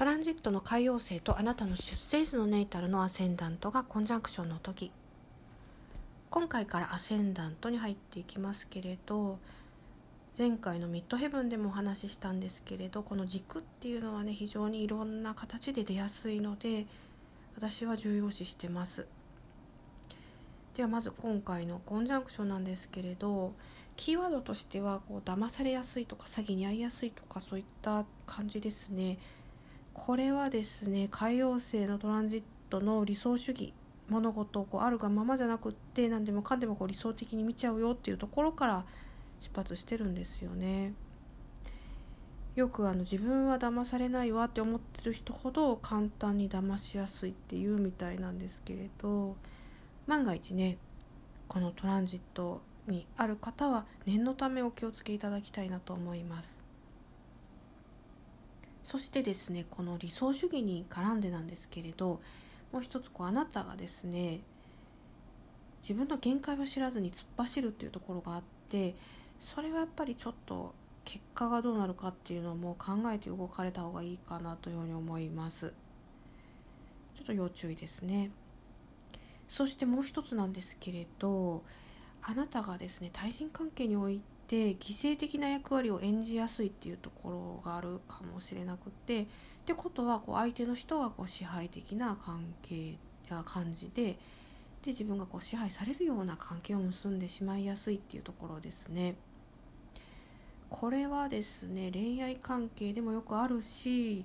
[0.00, 4.90] トランジットの海洋星とあなたの出生図のネイタルのアセンダントがコンジャンクションの時。
[6.30, 9.38] 今回からアセンダントに入っていきますけれど
[10.38, 16.86] 前回のミッドヘブンでもお話ししたんですけれどこの軸っていうのはね非常にいろんな形で出やすいので
[17.54, 19.06] 私は重要視してます。
[20.76, 23.52] ではまず今回のコンジャンクションなんですけれど
[23.96, 29.18] キーワードとしてはこう騙されやすいとか詐欺に遭いやすいとかそういった感じですね。
[30.02, 33.74] これはですね海洋星のトランジットの理想主義
[34.08, 38.86] 物事をこうあるがままじゃなくって何でもかんでもこう理想的に見ちゃうよっていうところから
[39.42, 40.94] 出発してるんですよね。
[42.56, 49.36] よくあの自分は騙されないわって思ってる人ほど簡単に騙しやすいっていうみたいなんですけれど
[50.06, 50.78] 万が一ね
[51.46, 56.69] このトランジットにある方は念のためお気をつけいただきたいなと思います。
[58.90, 62.20] そしてですねこの理想主義に絡んでなんですけれど
[62.72, 64.40] もう一つこうあなたがですね
[65.80, 68.96] 自分の限界を知らずに突っ走るっていうところがあって
[69.38, 70.74] それはやっぱりちょっと
[71.04, 75.72] 結果がどうなるかっていうのも考えて動かれた方がいいかなというふうに思います。
[77.14, 78.32] ちょっと要注意ですね。
[79.48, 81.62] そしてもう一つなんですけれど
[82.22, 89.26] あなたがですね対人関係において犠牲的な役割を演じやすいっていうところがあるかもしれなくてっ
[89.64, 92.98] てことはこう相手の人がこう支配的な関係
[93.30, 94.18] や感じで
[94.82, 99.14] で自分がこう支配されるような関係を結んでしまいやすいっていうところですね。
[100.68, 104.24] これはですね恋愛関係でもよくあるし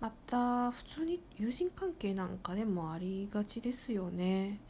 [0.00, 4.60] また普通に友人関係なんかでもありがちですよね。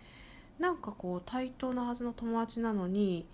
[0.58, 3.26] なんかこう対等なはずの友達なのに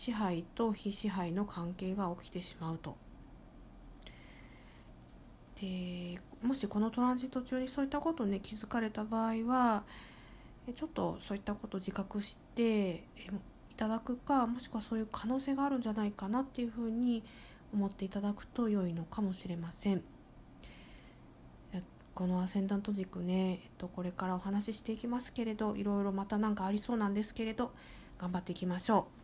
[0.00, 2.96] 支配と非支配の関係が起きてしまうと。
[5.60, 9.84] でもしこのトランジット中にそういったことをね気づかれた場合は
[10.74, 13.04] ちょっとそういったことを自覚してい
[13.76, 17.22] ただくかもしくはそういう可能性があるんじゃないかなっていうふうに
[17.74, 20.02] 思っていただくと良いのかもしれません。
[22.14, 27.72] このアセンダント軸ね、えっと、これからお話ししていきますけれどいろいろまた何かありそうなんですけれど
[28.18, 29.19] 頑張っていきましょう。